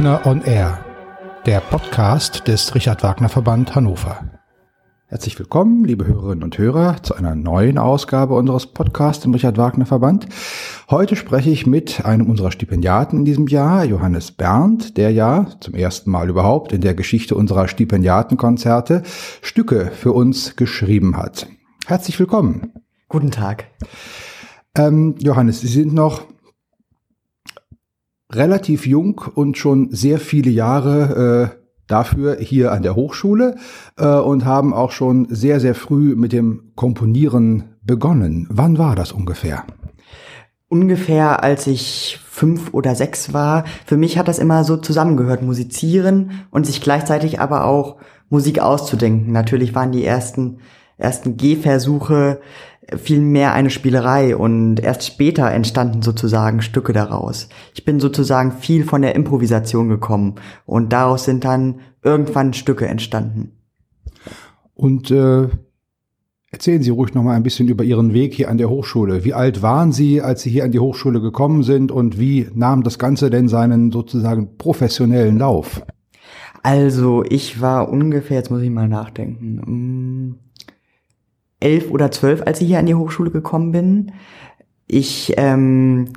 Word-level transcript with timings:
Wagner 0.00 0.24
on 0.24 0.40
Air, 0.40 0.82
der 1.44 1.60
Podcast 1.60 2.48
des 2.48 2.74
Richard 2.74 3.02
Wagner 3.02 3.28
Verband 3.28 3.74
Hannover. 3.74 4.30
Herzlich 5.08 5.38
willkommen, 5.38 5.84
liebe 5.84 6.06
Hörerinnen 6.06 6.42
und 6.42 6.56
Hörer, 6.56 7.02
zu 7.02 7.14
einer 7.16 7.34
neuen 7.34 7.76
Ausgabe 7.76 8.32
unseres 8.32 8.66
Podcasts 8.68 9.26
im 9.26 9.34
Richard 9.34 9.58
Wagner 9.58 9.84
Verband. 9.84 10.26
Heute 10.88 11.16
spreche 11.16 11.50
ich 11.50 11.66
mit 11.66 12.06
einem 12.06 12.30
unserer 12.30 12.50
Stipendiaten 12.50 13.18
in 13.18 13.24
diesem 13.26 13.46
Jahr, 13.46 13.84
Johannes 13.84 14.32
Berndt, 14.32 14.96
der 14.96 15.12
ja 15.12 15.48
zum 15.60 15.74
ersten 15.74 16.10
Mal 16.10 16.30
überhaupt 16.30 16.72
in 16.72 16.80
der 16.80 16.94
Geschichte 16.94 17.34
unserer 17.34 17.68
Stipendiatenkonzerte 17.68 19.02
Stücke 19.42 19.90
für 19.94 20.12
uns 20.12 20.56
geschrieben 20.56 21.18
hat. 21.18 21.46
Herzlich 21.84 22.18
willkommen. 22.18 22.72
Guten 23.10 23.32
Tag. 23.32 23.66
Ähm, 24.74 25.16
Johannes, 25.18 25.60
Sie 25.60 25.68
sind 25.68 25.92
noch 25.92 26.22
relativ 28.32 28.86
jung 28.86 29.20
und 29.34 29.58
schon 29.58 29.88
sehr 29.90 30.18
viele 30.18 30.50
Jahre 30.50 31.52
äh, 31.54 31.60
dafür 31.86 32.38
hier 32.40 32.72
an 32.72 32.82
der 32.82 32.94
Hochschule 32.94 33.56
äh, 33.96 34.06
und 34.06 34.44
haben 34.44 34.72
auch 34.72 34.92
schon 34.92 35.26
sehr, 35.30 35.60
sehr 35.60 35.74
früh 35.74 36.14
mit 36.14 36.32
dem 36.32 36.72
Komponieren 36.76 37.76
begonnen. 37.82 38.46
Wann 38.50 38.78
war 38.78 38.94
das 38.94 39.12
ungefähr? 39.12 39.64
Ungefähr 40.68 41.42
als 41.42 41.66
ich 41.66 42.20
fünf 42.40 42.72
oder 42.72 42.94
sechs 42.94 43.34
war. 43.34 43.64
Für 43.84 43.96
mich 43.96 44.16
hat 44.16 44.28
das 44.28 44.38
immer 44.38 44.62
so 44.64 44.76
zusammengehört, 44.76 45.42
musizieren 45.42 46.30
und 46.50 46.64
sich 46.64 46.80
gleichzeitig 46.80 47.40
aber 47.40 47.64
auch 47.64 47.96
Musik 48.30 48.60
auszudenken. 48.60 49.32
Natürlich 49.32 49.74
waren 49.74 49.92
die 49.92 50.04
ersten, 50.04 50.58
ersten 50.96 51.36
Gehversuche 51.36 52.40
vielmehr 52.96 53.52
eine 53.52 53.70
Spielerei 53.70 54.36
und 54.36 54.80
erst 54.80 55.06
später 55.06 55.50
entstanden 55.50 56.02
sozusagen 56.02 56.62
Stücke 56.62 56.92
daraus. 56.92 57.48
Ich 57.74 57.84
bin 57.84 58.00
sozusagen 58.00 58.52
viel 58.52 58.84
von 58.84 59.02
der 59.02 59.14
Improvisation 59.14 59.88
gekommen 59.88 60.36
und 60.66 60.92
daraus 60.92 61.24
sind 61.24 61.44
dann 61.44 61.80
irgendwann 62.02 62.52
Stücke 62.52 62.86
entstanden. 62.86 63.52
Und 64.74 65.10
äh, 65.10 65.48
erzählen 66.50 66.82
Sie 66.82 66.90
ruhig 66.90 67.14
noch 67.14 67.22
mal 67.22 67.36
ein 67.36 67.42
bisschen 67.42 67.68
über 67.68 67.84
Ihren 67.84 68.14
Weg 68.14 68.34
hier 68.34 68.50
an 68.50 68.58
der 68.58 68.70
Hochschule. 68.70 69.24
Wie 69.24 69.34
alt 69.34 69.62
waren 69.62 69.92
Sie, 69.92 70.22
als 70.22 70.42
Sie 70.42 70.50
hier 70.50 70.64
an 70.64 70.72
die 70.72 70.80
Hochschule 70.80 71.20
gekommen 71.20 71.62
sind 71.62 71.92
und 71.92 72.18
wie 72.18 72.48
nahm 72.54 72.82
das 72.82 72.98
Ganze 72.98 73.30
denn 73.30 73.48
seinen 73.48 73.92
sozusagen 73.92 74.56
professionellen 74.56 75.38
Lauf? 75.38 75.82
Also 76.62 77.24
ich 77.26 77.60
war 77.60 77.88
ungefähr, 77.88 78.36
jetzt 78.36 78.50
muss 78.50 78.60
ich 78.60 78.70
mal 78.70 78.88
nachdenken, 78.88 79.60
elf 81.60 81.90
oder 81.90 82.10
zwölf, 82.10 82.42
als 82.46 82.60
ich 82.60 82.68
hier 82.68 82.78
an 82.78 82.86
die 82.86 82.94
Hochschule 82.94 83.30
gekommen 83.30 83.72
bin. 83.72 84.12
Ich 84.86 85.34
ähm, 85.36 86.12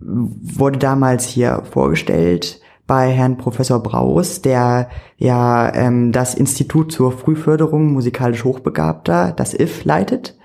wurde 0.00 0.78
damals 0.78 1.26
hier 1.26 1.62
vorgestellt 1.70 2.60
bei 2.86 3.10
Herrn 3.10 3.38
Professor 3.38 3.82
Braus, 3.82 4.42
der 4.42 4.90
ja 5.16 5.72
ähm, 5.74 6.12
das 6.12 6.34
Institut 6.34 6.92
zur 6.92 7.12
Frühförderung 7.12 7.92
musikalisch 7.92 8.44
Hochbegabter, 8.44 9.32
das 9.32 9.54
IF, 9.54 9.84
leitet 9.84 10.36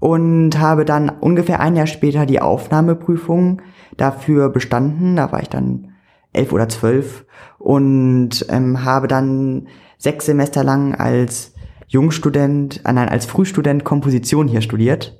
und 0.00 0.58
habe 0.58 0.84
dann 0.84 1.08
ungefähr 1.08 1.60
ein 1.60 1.76
Jahr 1.76 1.86
später 1.86 2.26
die 2.26 2.40
Aufnahmeprüfung 2.40 3.62
dafür 3.96 4.48
bestanden. 4.48 5.16
Da 5.16 5.32
war 5.32 5.42
ich 5.42 5.48
dann 5.48 5.94
elf 6.32 6.52
oder 6.52 6.68
zwölf 6.68 7.24
und 7.58 8.46
ähm, 8.48 8.84
habe 8.84 9.08
dann 9.08 9.68
sechs 9.98 10.26
Semester 10.26 10.64
lang 10.64 10.94
als 10.94 11.53
Jungstudent, 11.86 12.80
äh, 12.84 12.92
nein, 12.92 13.08
als 13.08 13.26
Frühstudent 13.26 13.84
Komposition 13.84 14.48
hier 14.48 14.62
studiert. 14.62 15.18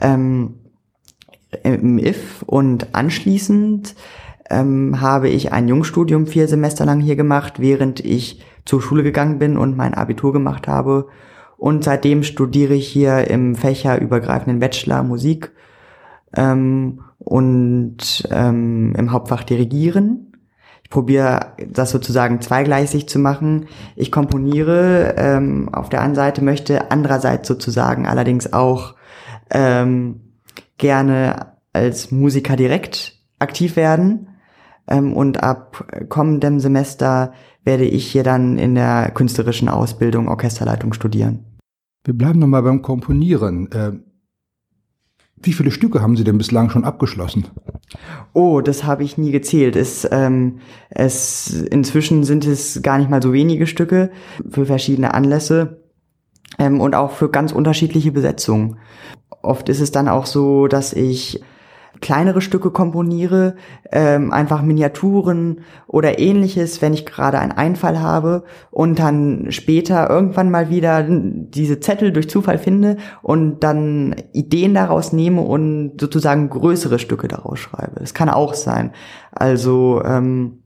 Ähm, 0.00 0.56
im 1.62 1.98
IF 1.98 2.42
und 2.42 2.94
anschließend 2.94 3.94
ähm, 4.50 5.00
habe 5.00 5.28
ich 5.28 5.52
ein 5.52 5.68
Jungstudium 5.68 6.26
vier 6.26 6.48
Semester 6.48 6.84
lang 6.84 7.00
hier 7.00 7.16
gemacht, 7.16 7.54
während 7.60 8.00
ich 8.00 8.42
zur 8.64 8.82
Schule 8.82 9.02
gegangen 9.02 9.38
bin 9.38 9.56
und 9.56 9.76
mein 9.76 9.94
Abitur 9.94 10.32
gemacht 10.32 10.68
habe. 10.68 11.08
Und 11.56 11.84
seitdem 11.84 12.22
studiere 12.22 12.74
ich 12.74 12.86
hier 12.86 13.30
im 13.30 13.54
fächerübergreifenden 13.54 14.60
Bachelor 14.60 15.02
Musik 15.02 15.52
ähm, 16.34 17.00
und 17.18 18.28
ähm, 18.30 18.94
im 18.96 19.12
Hauptfach 19.12 19.42
Dirigieren 19.42 20.35
ich 20.86 20.90
probiere 20.90 21.54
das 21.68 21.90
sozusagen 21.90 22.40
zweigleisig 22.40 23.08
zu 23.08 23.18
machen. 23.18 23.66
Ich 23.96 24.12
komponiere 24.12 25.16
ähm, 25.16 25.68
auf 25.72 25.88
der 25.88 26.00
einen 26.00 26.14
Seite, 26.14 26.44
möchte 26.44 26.92
andererseits 26.92 27.48
sozusagen 27.48 28.06
allerdings 28.06 28.52
auch 28.52 28.94
ähm, 29.50 30.20
gerne 30.78 31.54
als 31.72 32.12
Musiker 32.12 32.54
direkt 32.54 33.18
aktiv 33.40 33.74
werden. 33.74 34.28
Ähm, 34.86 35.12
und 35.12 35.42
ab 35.42 35.92
kommendem 36.08 36.60
Semester 36.60 37.32
werde 37.64 37.84
ich 37.84 38.06
hier 38.06 38.22
dann 38.22 38.56
in 38.56 38.76
der 38.76 39.10
künstlerischen 39.10 39.68
Ausbildung 39.68 40.28
Orchesterleitung 40.28 40.92
studieren. 40.92 41.58
Wir 42.04 42.14
bleiben 42.14 42.38
nochmal 42.38 42.62
beim 42.62 42.80
Komponieren. 42.80 43.72
Äh, 43.72 43.92
wie 45.42 45.52
viele 45.52 45.70
Stücke 45.70 46.02
haben 46.02 46.16
Sie 46.16 46.24
denn 46.24 46.38
bislang 46.38 46.70
schon 46.70 46.84
abgeschlossen? 46.84 47.46
Oh, 48.32 48.60
das 48.60 48.84
habe 48.84 49.04
ich 49.04 49.18
nie 49.18 49.30
gezählt. 49.30 49.76
Es, 49.76 50.06
ähm, 50.10 50.58
es, 50.90 51.52
inzwischen 51.52 52.24
sind 52.24 52.46
es 52.46 52.82
gar 52.82 52.98
nicht 52.98 53.10
mal 53.10 53.22
so 53.22 53.32
wenige 53.32 53.66
Stücke 53.66 54.10
für 54.50 54.66
verschiedene 54.66 55.14
Anlässe 55.14 55.82
ähm, 56.58 56.80
und 56.80 56.94
auch 56.94 57.12
für 57.12 57.30
ganz 57.30 57.52
unterschiedliche 57.52 58.12
Besetzungen. 58.12 58.78
Oft 59.42 59.68
ist 59.68 59.80
es 59.80 59.92
dann 59.92 60.08
auch 60.08 60.26
so, 60.26 60.66
dass 60.66 60.92
ich 60.92 61.40
kleinere 62.00 62.40
Stücke 62.40 62.70
komponiere, 62.70 63.56
ähm, 63.90 64.32
einfach 64.32 64.62
Miniaturen 64.62 65.60
oder 65.86 66.18
ähnliches, 66.18 66.82
wenn 66.82 66.94
ich 66.94 67.06
gerade 67.06 67.38
einen 67.38 67.52
Einfall 67.52 68.00
habe 68.00 68.44
und 68.70 68.98
dann 68.98 69.46
später 69.50 70.10
irgendwann 70.10 70.50
mal 70.50 70.70
wieder 70.70 71.04
diese 71.08 71.80
Zettel 71.80 72.12
durch 72.12 72.28
Zufall 72.28 72.58
finde 72.58 72.96
und 73.22 73.60
dann 73.60 74.14
Ideen 74.32 74.74
daraus 74.74 75.12
nehme 75.12 75.42
und 75.42 76.00
sozusagen 76.00 76.50
größere 76.50 76.98
Stücke 76.98 77.28
daraus 77.28 77.58
schreibe. 77.58 78.00
Das 78.00 78.14
kann 78.14 78.28
auch 78.28 78.54
sein. 78.54 78.92
Also 79.32 80.02
ähm, 80.04 80.62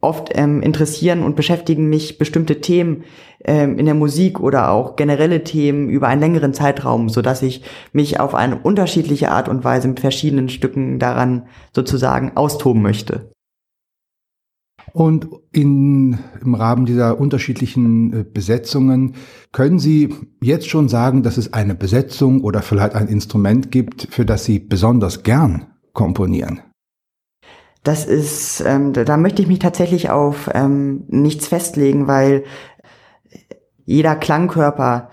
oft 0.00 0.30
ähm, 0.34 0.62
interessieren 0.62 1.22
und 1.22 1.34
beschäftigen 1.34 1.88
mich 1.88 2.18
bestimmte 2.18 2.60
Themen 2.60 3.04
ähm, 3.44 3.78
in 3.78 3.86
der 3.86 3.94
Musik 3.94 4.40
oder 4.40 4.70
auch 4.70 4.96
generelle 4.96 5.42
Themen 5.42 5.88
über 5.88 6.06
einen 6.06 6.20
längeren 6.20 6.54
Zeitraum, 6.54 7.08
so 7.08 7.20
dass 7.20 7.42
ich 7.42 7.62
mich 7.92 8.20
auf 8.20 8.34
eine 8.34 8.58
unterschiedliche 8.58 9.30
Art 9.30 9.48
und 9.48 9.64
Weise 9.64 9.88
mit 9.88 10.00
verschiedenen 10.00 10.48
Stücken 10.48 10.98
daran 10.98 11.46
sozusagen 11.74 12.36
austoben 12.36 12.82
möchte. 12.82 13.32
Und 14.92 15.28
in, 15.52 16.18
im 16.40 16.54
Rahmen 16.54 16.86
dieser 16.86 17.20
unterschiedlichen 17.20 18.12
äh, 18.12 18.24
Besetzungen 18.24 19.14
können 19.52 19.78
Sie 19.78 20.14
jetzt 20.40 20.68
schon 20.68 20.88
sagen, 20.88 21.22
dass 21.22 21.36
es 21.36 21.52
eine 21.52 21.74
Besetzung 21.74 22.42
oder 22.42 22.62
vielleicht 22.62 22.94
ein 22.94 23.08
Instrument 23.08 23.70
gibt, 23.70 24.08
für 24.10 24.24
das 24.24 24.44
Sie 24.44 24.58
besonders 24.58 25.22
gern 25.22 25.66
komponieren? 25.92 26.60
Das 27.82 28.04
ist, 28.04 28.60
ähm, 28.66 28.92
da, 28.92 29.16
möchte 29.16 29.42
ich 29.42 29.48
mich 29.48 29.60
tatsächlich 29.60 30.10
auf 30.10 30.50
ähm, 30.52 31.04
nichts 31.08 31.46
festlegen, 31.46 32.06
weil 32.06 32.44
jeder 33.84 34.16
Klangkörper 34.16 35.10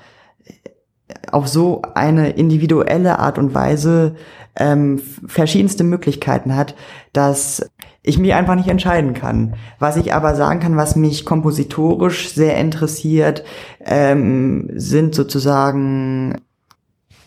auf 1.32 1.48
so 1.48 1.82
eine 1.94 2.32
individuelle 2.32 3.20
Art 3.20 3.38
und 3.38 3.54
Weise 3.54 4.16
ähm, 4.56 5.02
verschiedenste 5.28 5.84
Möglichkeiten 5.84 6.56
hat, 6.56 6.76
dass 7.14 7.70
ich 8.02 8.18
mich 8.18 8.34
einfach 8.34 8.56
nicht 8.56 8.70
entscheiden 8.70 9.14
kann. 9.14 9.56
Was 9.80 9.98
ich 9.98 10.14
aber 10.14 10.36
sagen 10.36 10.60
kann, 10.60 10.78
was 10.78 10.96
mich 10.96 11.26
kompositorisch 11.26 12.34
sehr 12.34 12.58
interessiert, 12.58 13.44
ähm, 13.84 14.70
sind 14.76 15.16
sozusagen 15.16 16.42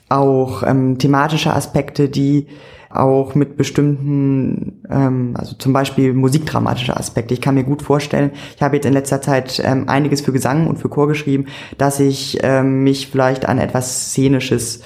auch 0.09 0.63
ähm, 0.63 0.99
thematische 0.99 1.53
Aspekte, 1.53 2.09
die 2.09 2.47
auch 2.91 3.35
mit 3.35 3.57
bestimmten, 3.57 4.83
ähm, 4.91 5.35
also 5.35 5.55
zum 5.57 5.73
Beispiel 5.73 6.15
musikdramatische 6.15 6.97
Aspekte. 6.97 7.35
Ich 7.35 7.41
kann 7.41 7.55
mir 7.55 7.65
gut 7.65 7.83
vorstellen, 7.83 8.31
ich 8.57 8.63
habe 8.63 8.77
jetzt 8.77 8.87
in 8.87 8.93
letzter 8.93 9.21
Zeit 9.21 9.61
ähm, 9.65 9.89
einiges 9.89 10.21
für 10.21 10.33
Gesang 10.33 10.67
und 10.67 10.79
für 10.79 10.89
Chor 10.89 11.09
geschrieben, 11.09 11.47
dass 11.77 12.01
ich 12.01 12.39
ähm, 12.43 12.83
mich 12.85 13.09
vielleicht 13.09 13.49
an 13.49 13.59
etwas 13.59 14.11
Szenisches, 14.11 14.83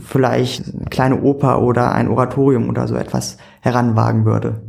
vielleicht 0.00 0.72
eine 0.72 0.84
kleine 0.86 1.22
Oper 1.22 1.60
oder 1.60 1.92
ein 1.92 2.08
Oratorium 2.08 2.68
oder 2.68 2.86
so 2.86 2.94
etwas 2.94 3.38
heranwagen 3.60 4.24
würde. 4.24 4.62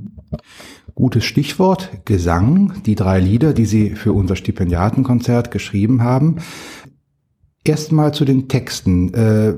Gutes 0.95 1.25
Stichwort, 1.25 2.06
Gesang, 2.06 2.81
die 2.85 2.95
drei 2.95 3.19
Lieder, 3.19 3.53
die 3.53 3.65
Sie 3.65 3.91
für 3.91 4.13
unser 4.13 4.35
Stipendiatenkonzert 4.35 5.51
geschrieben 5.51 6.01
haben. 6.01 6.38
Erstmal 7.65 8.13
zu 8.13 8.25
den 8.25 8.47
Texten. 8.47 9.13
Äh, 9.13 9.56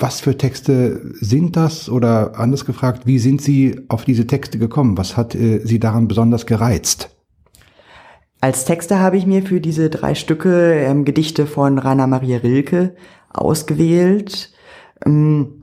was 0.00 0.20
für 0.20 0.36
Texte 0.36 1.14
sind 1.20 1.56
das? 1.56 1.88
Oder 1.88 2.38
anders 2.38 2.64
gefragt, 2.64 3.06
wie 3.06 3.18
sind 3.18 3.40
Sie 3.40 3.80
auf 3.88 4.04
diese 4.04 4.26
Texte 4.26 4.58
gekommen? 4.58 4.96
Was 4.98 5.16
hat 5.16 5.34
äh, 5.34 5.60
Sie 5.64 5.80
daran 5.80 6.08
besonders 6.08 6.46
gereizt? 6.46 7.10
Als 8.40 8.64
Texte 8.64 8.98
habe 8.98 9.18
ich 9.18 9.26
mir 9.26 9.42
für 9.42 9.60
diese 9.60 9.90
drei 9.90 10.14
Stücke 10.14 10.74
ähm, 10.74 11.04
Gedichte 11.04 11.46
von 11.46 11.78
Rainer 11.78 12.06
Maria 12.06 12.38
Rilke 12.38 12.94
ausgewählt. 13.28 14.52
Ähm, 15.04 15.62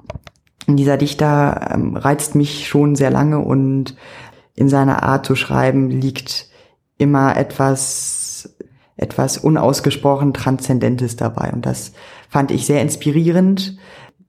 dieser 0.68 0.98
Dichter 0.98 1.72
ähm, 1.74 1.96
reizt 1.96 2.36
mich 2.36 2.68
schon 2.68 2.96
sehr 2.96 3.10
lange 3.10 3.40
und 3.40 3.96
in 4.54 4.70
seiner 4.70 5.04
Art 5.04 5.26
zu 5.26 5.36
schreiben 5.36 5.90
liegt 5.90 6.50
immer 6.98 7.38
etwas, 7.38 8.56
etwas 8.96 9.38
unausgesprochen 9.38 10.34
Transzendentes 10.34 11.16
dabei. 11.16 11.52
Und 11.54 11.66
das 11.66 11.94
fand 12.30 12.52
ich 12.52 12.66
sehr 12.66 12.82
inspirierend. 12.82 13.78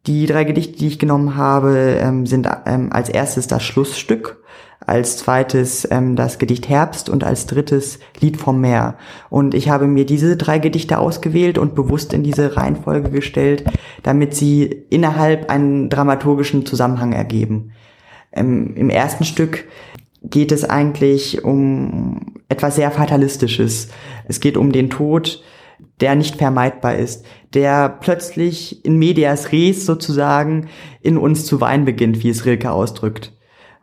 Die 0.08 0.24
drei 0.24 0.44
Gedichte, 0.44 0.78
die 0.78 0.86
ich 0.86 0.98
genommen 0.98 1.36
habe, 1.36 1.98
ähm, 2.00 2.24
sind 2.24 2.48
ähm, 2.64 2.90
als 2.90 3.10
erstes 3.10 3.46
das 3.46 3.62
Schlussstück, 3.62 4.42
als 4.80 5.18
zweites 5.18 5.86
ähm, 5.90 6.16
das 6.16 6.38
Gedicht 6.38 6.66
Herbst 6.66 7.10
und 7.10 7.24
als 7.24 7.44
drittes 7.44 7.98
Lied 8.18 8.38
vom 8.38 8.58
Meer. 8.58 8.96
Und 9.28 9.52
ich 9.52 9.68
habe 9.68 9.86
mir 9.86 10.06
diese 10.06 10.38
drei 10.38 10.60
Gedichte 10.60 10.96
ausgewählt 10.96 11.58
und 11.58 11.74
bewusst 11.74 12.14
in 12.14 12.22
diese 12.22 12.56
Reihenfolge 12.56 13.10
gestellt, 13.10 13.64
damit 14.02 14.34
sie 14.34 14.62
innerhalb 14.88 15.50
einen 15.50 15.90
dramaturgischen 15.90 16.64
Zusammenhang 16.64 17.12
ergeben. 17.12 17.72
Ähm, 18.32 18.76
Im 18.76 18.88
ersten 18.88 19.24
Stück 19.24 19.66
geht 20.22 20.52
es 20.52 20.64
eigentlich 20.64 21.44
um 21.44 22.34
etwas 22.48 22.76
sehr 22.76 22.90
Fatalistisches. 22.90 23.88
Es 24.26 24.40
geht 24.40 24.56
um 24.56 24.72
den 24.72 24.88
Tod, 24.88 25.42
der 26.00 26.14
nicht 26.14 26.36
vermeidbar 26.36 26.96
ist, 26.96 27.24
der 27.54 27.88
plötzlich 27.88 28.84
in 28.84 28.98
medias 28.98 29.52
res 29.52 29.86
sozusagen 29.86 30.68
in 31.00 31.16
uns 31.16 31.44
zu 31.44 31.60
weinen 31.60 31.84
beginnt, 31.84 32.22
wie 32.22 32.28
es 32.28 32.44
Rilke 32.44 32.70
ausdrückt. 32.70 33.32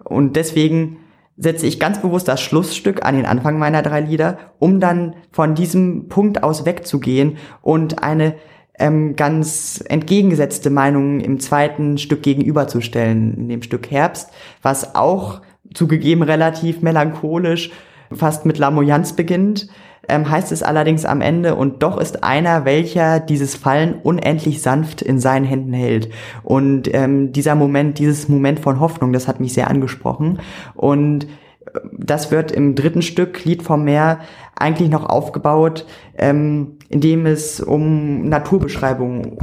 Und 0.04 0.36
deswegen 0.36 0.98
setze 1.38 1.68
ich 1.68 1.80
ganz 1.80 2.02
bewusst 2.02 2.28
das 2.28 2.42
Schlussstück 2.42 3.06
an 3.06 3.16
den 3.16 3.26
Anfang 3.26 3.60
meiner 3.60 3.82
drei 3.82 4.00
Lieder, 4.00 4.38
um 4.60 4.80
dann 4.80 5.16
von 5.32 5.56
diesem 5.56 6.08
Punkt 6.08 6.44
aus 6.44 6.66
wegzugehen 6.66 7.38
und 7.62 8.02
eine 8.04 8.36
ähm, 8.80 9.16
ganz 9.16 9.84
entgegengesetzte 9.88 10.70
Meinung 10.70 11.20
im 11.20 11.40
zweiten 11.40 11.98
Stück 11.98 12.24
gegenüberzustellen, 12.24 13.36
in 13.36 13.50
dem 13.50 13.62
Stück 13.62 13.92
Herbst, 13.92 14.32
was 14.62 14.96
auch 14.96 15.42
zugegeben 15.74 16.24
relativ 16.24 16.82
melancholisch, 16.82 17.72
fast 18.12 18.46
mit 18.46 18.58
Lamoyanz 18.58 19.14
beginnt, 19.14 19.68
ähm, 20.08 20.30
heißt 20.30 20.52
es 20.52 20.64
allerdings 20.64 21.06
am 21.06 21.22
Ende, 21.22 21.56
und 21.56 21.84
doch 21.84 21.98
ist 21.98 22.24
einer, 22.24 22.66
welcher 22.66 23.20
dieses 23.20 23.56
Fallen 23.56 23.96
unendlich 24.04 24.62
sanft 24.62 25.02
in 25.02 25.20
seinen 25.20 25.46
Händen 25.46 25.74
hält. 25.74 26.10
Und 26.44 26.94
ähm, 26.94 27.32
dieser 27.32 27.56
Moment, 27.56 28.00
dieses 28.00 28.30
Moment 28.30 28.60
von 28.60 28.80
Hoffnung, 28.80 29.14
das 29.14 29.28
hat 29.28 29.40
mich 29.40 29.54
sehr 29.54 29.70
angesprochen. 29.70 30.40
Und 30.74 31.26
äh, 31.26 31.80
das 31.98 32.32
wird 32.32 32.52
im 32.52 32.76
dritten 32.76 33.02
Stück, 33.02 33.44
Lied 33.46 33.64
vom 33.64 33.84
Meer, 33.84 34.20
eigentlich 34.56 34.90
noch 34.90 35.10
aufgebaut, 35.10 35.86
ähm, 36.18 36.78
indem 36.90 37.26
es 37.26 37.60
um 37.60 38.28
Naturbeschreibungen 38.30 39.38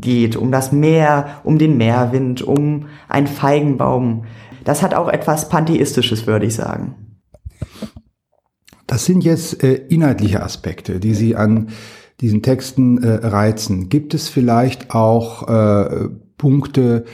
geht, 0.00 0.36
um 0.36 0.50
das 0.50 0.72
Meer, 0.72 1.40
um 1.44 1.58
den 1.58 1.76
Meerwind, 1.76 2.42
um 2.42 2.86
einen 3.08 3.26
Feigenbaum. 3.26 4.24
Das 4.64 4.82
hat 4.82 4.94
auch 4.94 5.08
etwas 5.08 5.48
Pantheistisches, 5.48 6.26
würde 6.26 6.46
ich 6.46 6.54
sagen. 6.54 6.94
Das 8.90 9.04
sind 9.04 9.22
jetzt 9.22 9.62
äh, 9.62 9.74
inhaltliche 9.88 10.42
Aspekte, 10.42 10.98
die 10.98 11.14
Sie 11.14 11.36
an 11.36 11.68
diesen 12.20 12.42
Texten 12.42 13.00
äh, 13.00 13.24
reizen. 13.24 13.88
Gibt 13.88 14.14
es 14.14 14.28
vielleicht 14.28 14.92
auch 14.92 15.46
äh, 15.46 16.08
Punkte 16.36 17.04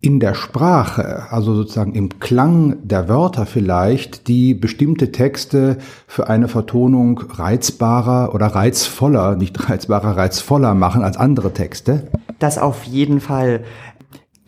in 0.00 0.18
der 0.18 0.32
Sprache, 0.32 1.30
also 1.30 1.54
sozusagen 1.54 1.94
im 1.94 2.20
Klang 2.20 2.78
der 2.88 3.10
Wörter 3.10 3.44
vielleicht, 3.44 4.28
die 4.28 4.54
bestimmte 4.54 5.12
Texte 5.12 5.76
für 6.06 6.30
eine 6.30 6.48
Vertonung 6.48 7.20
reizbarer 7.28 8.34
oder 8.34 8.46
reizvoller, 8.46 9.36
nicht 9.36 9.68
reizbarer, 9.68 10.16
reizvoller 10.16 10.72
machen 10.72 11.02
als 11.02 11.18
andere 11.18 11.52
Texte? 11.52 12.08
Das 12.38 12.56
auf 12.56 12.84
jeden 12.84 13.20
Fall 13.20 13.62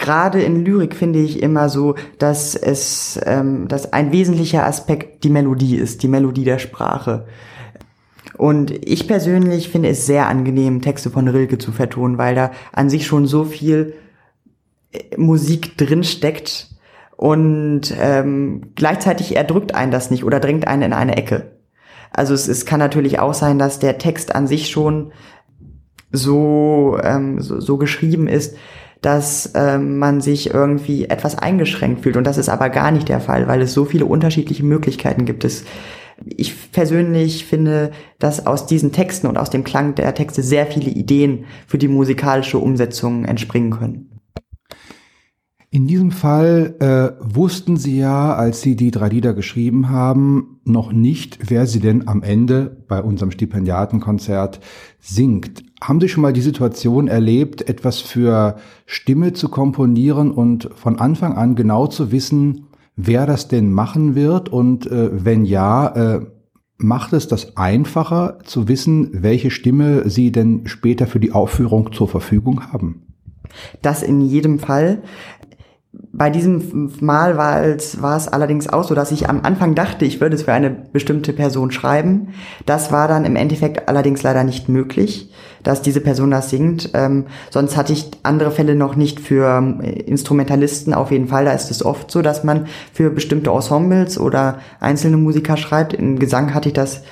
gerade 0.02 0.42
in 0.42 0.64
Lyrik 0.64 0.94
finde 0.94 1.20
ich 1.20 1.42
immer 1.42 1.70
so, 1.70 1.94
dass 2.18 2.54
es, 2.54 3.18
ähm, 3.24 3.68
dass 3.68 3.94
ein 3.94 4.12
wesentlicher 4.12 4.66
Aspekt 4.66 5.24
die 5.24 5.30
Melodie 5.30 5.76
ist, 5.76 6.02
die 6.02 6.08
Melodie 6.08 6.44
der 6.44 6.58
Sprache. 6.58 7.26
Und 8.36 8.72
ich 8.86 9.06
persönlich 9.06 9.70
finde 9.70 9.88
es 9.90 10.04
sehr 10.04 10.26
angenehm, 10.26 10.82
Texte 10.82 11.10
von 11.10 11.28
Rilke 11.28 11.58
zu 11.58 11.72
vertonen, 11.72 12.18
weil 12.18 12.34
da 12.34 12.50
an 12.72 12.90
sich 12.90 13.06
schon 13.06 13.26
so 13.26 13.44
viel 13.44 13.94
äh, 14.92 15.16
Musik 15.16 15.78
drin 15.78 16.04
steckt 16.04 16.68
und 17.16 17.94
ähm, 17.98 18.72
gleichzeitig 18.74 19.36
erdrückt 19.36 19.74
einen 19.74 19.92
das 19.92 20.10
nicht 20.10 20.24
oder 20.24 20.40
drängt 20.40 20.66
einen 20.66 20.82
in 20.82 20.92
eine 20.92 21.16
Ecke. 21.16 21.52
Also 22.10 22.34
es, 22.34 22.48
es 22.48 22.66
kann 22.66 22.80
natürlich 22.80 23.20
auch 23.20 23.34
sein, 23.34 23.58
dass 23.58 23.78
der 23.78 23.98
Text 23.98 24.34
an 24.34 24.46
sich 24.46 24.68
schon 24.68 25.12
so, 26.10 26.98
ähm, 27.02 27.40
so, 27.40 27.60
so 27.60 27.78
geschrieben 27.78 28.26
ist, 28.26 28.56
dass 29.02 29.50
ähm, 29.54 29.98
man 29.98 30.20
sich 30.20 30.54
irgendwie 30.54 31.04
etwas 31.04 31.36
eingeschränkt 31.36 32.02
fühlt. 32.02 32.16
Und 32.16 32.24
das 32.24 32.38
ist 32.38 32.48
aber 32.48 32.70
gar 32.70 32.92
nicht 32.92 33.08
der 33.08 33.20
Fall, 33.20 33.48
weil 33.48 33.60
es 33.60 33.74
so 33.74 33.84
viele 33.84 34.06
unterschiedliche 34.06 34.64
Möglichkeiten 34.64 35.24
gibt. 35.24 35.44
Es, 35.44 35.64
ich 36.24 36.70
persönlich 36.70 37.44
finde, 37.44 37.90
dass 38.20 38.46
aus 38.46 38.66
diesen 38.66 38.92
Texten 38.92 39.26
und 39.26 39.36
aus 39.36 39.50
dem 39.50 39.64
Klang 39.64 39.96
der 39.96 40.14
Texte 40.14 40.42
sehr 40.42 40.66
viele 40.66 40.90
Ideen 40.90 41.46
für 41.66 41.78
die 41.78 41.88
musikalische 41.88 42.58
Umsetzung 42.58 43.24
entspringen 43.24 43.72
können. 43.72 44.11
In 45.74 45.86
diesem 45.86 46.10
Fall 46.10 46.74
äh, 46.80 47.34
wussten 47.34 47.78
Sie 47.78 47.96
ja, 47.96 48.34
als 48.34 48.60
Sie 48.60 48.76
die 48.76 48.90
drei 48.90 49.08
Lieder 49.08 49.32
geschrieben 49.32 49.88
haben, 49.88 50.60
noch 50.64 50.92
nicht, 50.92 51.38
wer 51.48 51.66
Sie 51.66 51.80
denn 51.80 52.06
am 52.08 52.22
Ende 52.22 52.84
bei 52.88 53.02
unserem 53.02 53.30
Stipendiatenkonzert 53.30 54.60
singt. 55.00 55.64
Haben 55.82 55.98
Sie 55.98 56.10
schon 56.10 56.20
mal 56.20 56.34
die 56.34 56.42
Situation 56.42 57.08
erlebt, 57.08 57.70
etwas 57.70 58.00
für 58.00 58.56
Stimme 58.84 59.32
zu 59.32 59.48
komponieren 59.48 60.30
und 60.30 60.68
von 60.74 60.98
Anfang 60.98 61.38
an 61.38 61.54
genau 61.54 61.86
zu 61.86 62.12
wissen, 62.12 62.66
wer 62.96 63.24
das 63.24 63.48
denn 63.48 63.72
machen 63.72 64.14
wird? 64.14 64.50
Und 64.50 64.86
äh, 64.88 65.24
wenn 65.24 65.46
ja, 65.46 65.86
äh, 65.86 66.26
macht 66.76 67.14
es 67.14 67.28
das 67.28 67.56
einfacher 67.56 68.40
zu 68.44 68.68
wissen, 68.68 69.08
welche 69.22 69.50
Stimme 69.50 70.06
Sie 70.10 70.32
denn 70.32 70.66
später 70.66 71.06
für 71.06 71.18
die 71.18 71.32
Aufführung 71.32 71.94
zur 71.94 72.08
Verfügung 72.08 72.70
haben? 72.70 73.06
Das 73.82 74.02
in 74.02 74.20
jedem 74.22 74.58
Fall 74.58 75.02
bei 75.94 76.30
diesem 76.30 76.90
Mal 77.00 77.36
war 77.36 77.62
es, 77.64 78.00
war 78.00 78.16
es 78.16 78.28
allerdings 78.28 78.68
auch 78.68 78.84
so, 78.84 78.94
dass 78.94 79.12
ich 79.12 79.28
am 79.28 79.42
Anfang 79.42 79.74
dachte, 79.74 80.06
ich 80.06 80.20
würde 80.20 80.36
es 80.36 80.42
für 80.42 80.52
eine 80.52 80.70
bestimmte 80.70 81.34
Person 81.34 81.70
schreiben. 81.70 82.28
Das 82.64 82.90
war 82.90 83.08
dann 83.08 83.26
im 83.26 83.36
Endeffekt 83.36 83.88
allerdings 83.88 84.22
leider 84.22 84.42
nicht 84.42 84.70
möglich, 84.70 85.30
dass 85.62 85.82
diese 85.82 86.00
Person 86.00 86.30
das 86.30 86.48
singt. 86.48 86.90
Ähm, 86.94 87.26
sonst 87.50 87.76
hatte 87.76 87.92
ich 87.92 88.10
andere 88.22 88.50
Fälle 88.50 88.74
noch 88.74 88.96
nicht 88.96 89.20
für 89.20 89.78
äh, 89.82 90.00
Instrumentalisten. 90.00 90.94
Auf 90.94 91.10
jeden 91.10 91.28
Fall, 91.28 91.44
da 91.44 91.52
ist 91.52 91.70
es 91.70 91.84
oft 91.84 92.10
so, 92.10 92.22
dass 92.22 92.42
man 92.42 92.66
für 92.92 93.10
bestimmte 93.10 93.50
Ensembles 93.50 94.18
oder 94.18 94.60
einzelne 94.80 95.18
Musiker 95.18 95.58
schreibt. 95.58 95.92
Im 95.92 96.18
Gesang 96.18 96.54
hatte 96.54 96.70
ich 96.70 96.74
das 96.74 97.02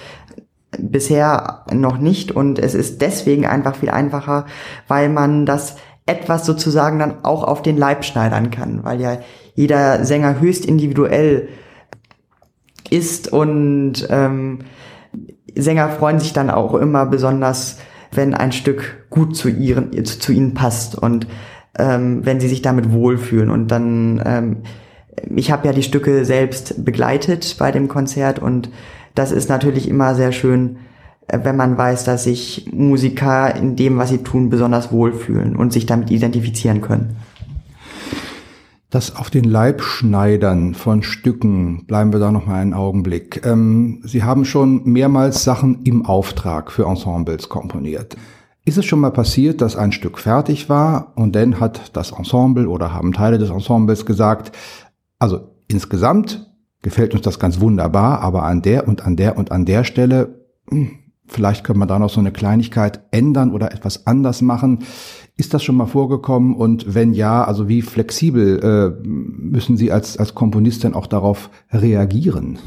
bisher 0.79 1.65
noch 1.73 1.99
nicht 1.99 2.33
und 2.33 2.59
es 2.59 2.75
ist 2.75 3.03
deswegen 3.03 3.45
einfach 3.45 3.75
viel 3.77 3.91
einfacher, 3.91 4.47
weil 4.89 5.09
man 5.09 5.45
das 5.45 5.77
etwas 6.11 6.45
sozusagen 6.45 6.99
dann 6.99 7.25
auch 7.25 7.45
auf 7.45 7.63
den 7.63 7.77
Leib 7.77 8.05
schneidern 8.05 8.51
kann, 8.51 8.83
weil 8.83 9.01
ja 9.01 9.19
jeder 9.55 10.05
Sänger 10.05 10.41
höchst 10.41 10.67
individuell 10.67 11.49
ist 12.91 13.33
und 13.33 14.07
ähm, 14.11 14.61
Sänger 15.55 15.89
freuen 15.89 16.19
sich 16.19 16.33
dann 16.33 16.51
auch 16.51 16.75
immer 16.75 17.07
besonders, 17.07 17.79
wenn 18.13 18.35
ein 18.35 18.51
Stück 18.51 19.07
gut 19.09 19.37
zu 19.37 19.49
ihren 19.49 20.05
zu, 20.05 20.33
ihnen 20.33 20.55
passt 20.55 20.97
und 20.97 21.29
ähm, 21.79 22.27
wenn 22.27 22.41
sie 22.41 22.49
sich 22.49 22.63
damit 22.63 22.93
wohlfühlen. 22.93 23.51
Und 23.51 23.69
dann 23.69 24.21
ähm, 24.25 24.57
ich 25.37 25.51
habe 25.51 25.67
ja 25.67 25.73
die 25.73 25.83
Stücke 25.83 26.25
selbst 26.25 26.85
begleitet 26.85 27.57
bei 27.59 27.71
dem 27.71 27.89
Konzert 27.89 28.39
und 28.39 28.71
das 29.15 29.33
ist 29.33 29.49
natürlich 29.49 29.89
immer 29.89 30.15
sehr 30.15 30.33
schön, 30.33 30.79
wenn 31.33 31.57
man 31.57 31.77
weiß, 31.77 32.05
dass 32.05 32.25
sich 32.25 32.69
Musiker 32.73 33.55
in 33.55 33.77
dem, 33.77 33.99
was 33.99 34.11
sie 34.11 34.19
tun, 34.19 34.51
besonders 34.51 34.93
wohlfühlen 34.93 35.57
und 35.57 35.73
sich 35.73 35.87
damit 35.87 36.11
identifizieren 36.11 36.81
können. 36.81 37.17
Das 38.91 39.15
auf 39.15 39.31
den 39.31 39.45
Leib 39.45 39.83
schneidern 39.83 40.75
von 40.75 41.05
Stücken, 41.05 41.87
bleiben 41.87 42.13
wir 42.13 42.19
da 42.19 42.33
noch 42.33 42.47
mal 42.47 42.57
einen 42.57 42.75
Augenblick. 42.75 43.47
Ähm, 43.47 44.01
sie 44.05 44.25
haben 44.25 44.45
schon 44.45 44.83
mehrmals 44.85 45.45
Sachen 45.45 45.85
im 45.85 46.05
Auftrag 46.05 46.73
für 46.73 46.87
Ensembles 46.87 47.49
komponiert. 47.49 48.17
Ist 48.65 48.79
es 48.79 48.87
schon 48.87 48.99
mal 48.99 49.13
passiert, 49.13 49.61
dass 49.61 49.77
ein 49.77 49.93
Stück 49.93 50.19
fertig 50.19 50.69
war 50.69 51.13
und 51.15 51.37
dann 51.37 51.61
hat 51.61 51.97
das 51.97 52.11
Ensemble 52.11 52.69
oder 52.69 52.93
haben 52.93 53.13
Teile 53.13 53.39
des 53.39 53.51
Ensembles 53.51 54.07
gesagt, 54.07 54.57
also 55.21 55.55
insgesamt 55.69 56.51
gefällt 56.83 57.15
uns 57.15 57.23
das 57.23 57.39
ganz 57.39 57.61
wunderbar, 57.61 58.21
aber 58.23 58.43
an 58.43 58.61
der 58.61 58.89
und 58.89 59.05
an 59.05 59.17
der 59.17 59.39
und 59.39 59.53
an 59.53 59.67
der 59.67 59.85
Stelle 59.85 60.47
hm, 60.69 61.00
Vielleicht 61.31 61.63
können 61.63 61.79
wir 61.79 61.87
da 61.87 62.01
noch 62.01 62.11
so 62.11 62.19
eine 62.19 62.33
Kleinigkeit 62.33 63.01
ändern 63.13 63.53
oder 63.53 63.73
etwas 63.73 64.07
anders 64.09 64.43
machen. 64.43 64.81
Ist 65.37 65.55
das 65.55 65.63
schon 65.63 65.77
mal 65.77 65.87
vorgekommen? 65.87 66.57
Und 66.57 66.93
wenn 66.93 67.13
ja, 67.15 67.45
also 67.45 67.69
wie 67.69 67.83
flexibel 67.83 68.59
äh, 68.59 69.07
müssen 69.07 69.77
Sie 69.77 69.93
als, 69.93 70.17
als 70.17 70.35
Komponistin 70.35 70.93
auch 70.93 71.07
darauf 71.07 71.49
reagieren? 71.73 72.59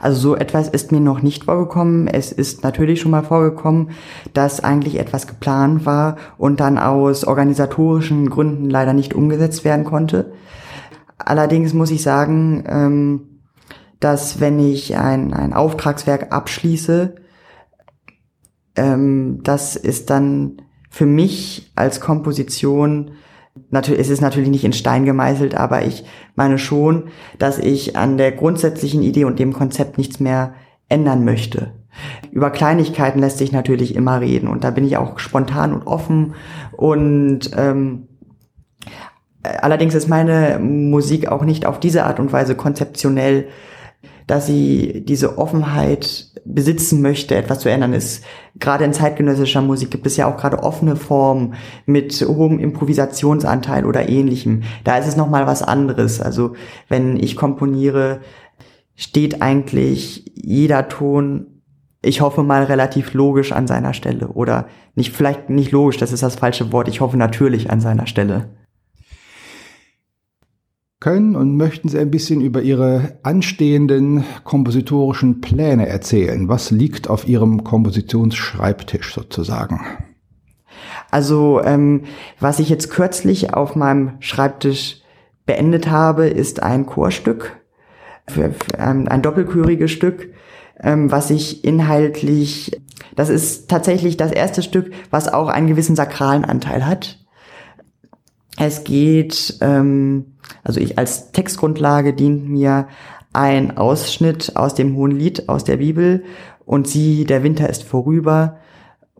Also 0.00 0.20
so 0.20 0.36
etwas 0.36 0.68
ist 0.68 0.92
mir 0.92 1.00
noch 1.00 1.20
nicht 1.20 1.44
vorgekommen. 1.44 2.06
Es 2.06 2.30
ist 2.30 2.62
natürlich 2.62 3.00
schon 3.00 3.10
mal 3.10 3.24
vorgekommen, 3.24 3.90
dass 4.32 4.62
eigentlich 4.62 5.00
etwas 5.00 5.26
geplant 5.26 5.84
war 5.84 6.16
und 6.38 6.60
dann 6.60 6.78
aus 6.78 7.24
organisatorischen 7.24 8.30
Gründen 8.30 8.70
leider 8.70 8.92
nicht 8.92 9.14
umgesetzt 9.14 9.64
werden 9.64 9.84
konnte. 9.84 10.32
Allerdings 11.18 11.74
muss 11.74 11.90
ich 11.90 12.02
sagen, 12.02 12.62
ähm, 12.68 13.20
dass 13.98 14.38
wenn 14.38 14.60
ich 14.60 14.96
ein, 14.96 15.34
ein 15.34 15.52
Auftragswerk 15.52 16.32
abschließe, 16.32 17.16
ähm, 18.76 19.40
das 19.42 19.76
ist 19.76 20.10
dann 20.10 20.62
für 20.90 21.06
mich 21.06 21.72
als 21.74 22.00
Komposition 22.00 23.12
natürlich, 23.70 24.00
es 24.00 24.10
ist 24.10 24.20
natürlich 24.20 24.50
nicht 24.50 24.64
in 24.64 24.72
Stein 24.72 25.04
gemeißelt, 25.04 25.54
aber 25.54 25.84
ich 25.84 26.04
meine 26.34 26.58
schon, 26.58 27.04
dass 27.38 27.58
ich 27.58 27.96
an 27.96 28.16
der 28.16 28.32
grundsätzlichen 28.32 29.02
Idee 29.02 29.24
und 29.24 29.38
dem 29.38 29.52
Konzept 29.52 29.98
nichts 29.98 30.20
mehr 30.20 30.54
ändern 30.88 31.24
möchte. 31.24 31.72
Über 32.30 32.50
Kleinigkeiten 32.50 33.20
lässt 33.20 33.38
sich 33.38 33.52
natürlich 33.52 33.94
immer 33.94 34.20
reden 34.20 34.48
und 34.48 34.64
da 34.64 34.70
bin 34.70 34.84
ich 34.84 34.96
auch 34.98 35.18
spontan 35.18 35.72
und 35.72 35.86
offen 35.86 36.34
und 36.72 37.50
ähm, 37.56 38.08
allerdings 39.42 39.94
ist 39.94 40.08
meine 40.08 40.58
Musik 40.58 41.28
auch 41.28 41.44
nicht 41.44 41.64
auf 41.64 41.80
diese 41.80 42.04
Art 42.04 42.20
und 42.20 42.32
Weise 42.32 42.54
konzeptionell 42.54 43.48
dass 44.26 44.46
sie 44.46 45.04
diese 45.06 45.38
Offenheit 45.38 46.32
besitzen 46.44 47.00
möchte, 47.02 47.34
etwas 47.34 47.60
zu 47.60 47.70
ändern 47.70 47.92
ist. 47.92 48.24
Gerade 48.58 48.84
in 48.84 48.92
zeitgenössischer 48.92 49.62
Musik 49.62 49.90
gibt 49.90 50.06
es 50.06 50.16
ja 50.16 50.26
auch 50.26 50.36
gerade 50.36 50.62
offene 50.62 50.96
Formen 50.96 51.54
mit 51.84 52.24
hohem 52.26 52.58
Improvisationsanteil 52.58 53.84
oder 53.84 54.08
ähnlichem. 54.08 54.62
Da 54.84 54.98
ist 54.98 55.06
es 55.06 55.16
nochmal 55.16 55.46
was 55.46 55.62
anderes. 55.62 56.20
Also 56.20 56.54
wenn 56.88 57.16
ich 57.16 57.36
komponiere, 57.36 58.20
steht 58.94 59.42
eigentlich 59.42 60.32
jeder 60.34 60.88
Ton 60.88 61.56
ich 62.02 62.20
hoffe 62.20 62.44
mal 62.44 62.62
relativ 62.62 63.14
logisch 63.14 63.50
an 63.50 63.66
seiner 63.66 63.92
Stelle 63.92 64.28
oder 64.28 64.68
nicht 64.94 65.12
vielleicht 65.12 65.50
nicht 65.50 65.72
logisch, 65.72 65.96
das 65.96 66.12
ist 66.12 66.22
das 66.22 66.36
falsche 66.36 66.70
Wort. 66.72 66.86
Ich 66.86 67.00
hoffe 67.00 67.16
natürlich 67.16 67.70
an 67.70 67.80
seiner 67.80 68.06
Stelle 68.06 68.48
können 71.00 71.36
und 71.36 71.56
möchten 71.56 71.88
Sie 71.88 71.98
ein 71.98 72.10
bisschen 72.10 72.40
über 72.40 72.62
Ihre 72.62 73.18
anstehenden 73.22 74.24
kompositorischen 74.44 75.40
Pläne 75.40 75.88
erzählen. 75.88 76.48
Was 76.48 76.70
liegt 76.70 77.08
auf 77.08 77.28
Ihrem 77.28 77.64
Kompositionsschreibtisch 77.64 79.14
sozusagen? 79.14 79.80
Also 81.10 81.62
ähm, 81.62 82.02
was 82.40 82.58
ich 82.58 82.68
jetzt 82.68 82.90
kürzlich 82.90 83.54
auf 83.54 83.76
meinem 83.76 84.12
Schreibtisch 84.20 85.02
beendet 85.44 85.90
habe, 85.90 86.26
ist 86.26 86.62
ein 86.62 86.86
Chorstück, 86.86 87.52
ähm, 88.76 89.06
ein 89.08 89.22
doppelchöriges 89.22 89.90
Stück, 89.90 90.32
ähm, 90.80 91.10
was 91.10 91.30
ich 91.30 91.64
inhaltlich, 91.64 92.80
das 93.14 93.28
ist 93.28 93.68
tatsächlich 93.70 94.16
das 94.16 94.32
erste 94.32 94.62
Stück, 94.62 94.92
was 95.10 95.32
auch 95.32 95.48
einen 95.48 95.68
gewissen 95.68 95.96
sakralen 95.96 96.44
Anteil 96.44 96.86
hat. 96.86 97.18
Es 98.58 98.84
geht 98.84 99.58
ähm, 99.60 100.35
also 100.64 100.80
ich 100.80 100.98
als 100.98 101.32
Textgrundlage 101.32 102.12
dient 102.12 102.48
mir 102.48 102.88
ein 103.32 103.76
Ausschnitt 103.76 104.56
aus 104.56 104.74
dem 104.74 104.96
Hohen 104.96 105.12
Lied 105.12 105.48
aus 105.48 105.64
der 105.64 105.76
Bibel 105.76 106.24
und 106.64 106.88
sie, 106.88 107.24
der 107.24 107.42
Winter 107.42 107.68
ist 107.68 107.84
vorüber 107.84 108.58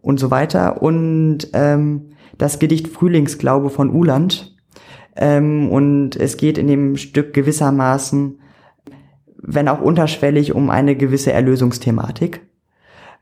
und 0.00 0.18
so 0.18 0.30
weiter. 0.30 0.82
Und 0.82 1.48
ähm, 1.52 2.10
das 2.38 2.58
Gedicht 2.58 2.88
Frühlingsglaube 2.88 3.70
von 3.70 3.94
Uland. 3.94 4.56
Ähm, 5.14 5.70
und 5.70 6.16
es 6.16 6.36
geht 6.36 6.58
in 6.58 6.66
dem 6.66 6.96
Stück 6.96 7.32
gewissermaßen, 7.34 8.40
wenn 9.36 9.68
auch 9.68 9.80
unterschwellig, 9.80 10.54
um 10.54 10.70
eine 10.70 10.96
gewisse 10.96 11.32
Erlösungsthematik. 11.32 12.40